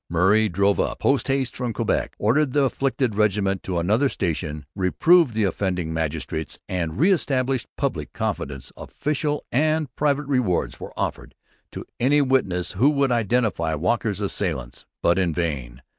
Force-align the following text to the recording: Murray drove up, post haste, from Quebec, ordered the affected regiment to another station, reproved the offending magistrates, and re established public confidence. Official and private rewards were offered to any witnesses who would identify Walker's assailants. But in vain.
Murray 0.09 0.49
drove 0.49 0.79
up, 0.79 0.97
post 0.97 1.27
haste, 1.27 1.55
from 1.55 1.73
Quebec, 1.73 2.15
ordered 2.17 2.53
the 2.53 2.63
affected 2.63 3.13
regiment 3.13 3.61
to 3.61 3.77
another 3.77 4.09
station, 4.09 4.65
reproved 4.73 5.35
the 5.35 5.43
offending 5.43 5.93
magistrates, 5.93 6.57
and 6.67 6.97
re 6.99 7.11
established 7.11 7.67
public 7.77 8.11
confidence. 8.11 8.71
Official 8.75 9.45
and 9.51 9.95
private 9.95 10.25
rewards 10.25 10.79
were 10.79 10.91
offered 10.97 11.35
to 11.71 11.85
any 11.99 12.19
witnesses 12.19 12.71
who 12.71 12.89
would 12.89 13.11
identify 13.11 13.75
Walker's 13.75 14.21
assailants. 14.21 14.87
But 15.03 15.19
in 15.19 15.35
vain. 15.35 15.83